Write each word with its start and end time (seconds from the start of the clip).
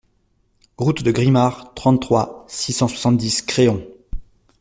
Route 0.79 1.03
de 1.03 1.11
Grimard, 1.11 1.75
trente-trois, 1.75 2.43
six 2.47 2.73
cent 2.73 2.87
soixante-dix 2.87 3.43
Créon 3.43 3.85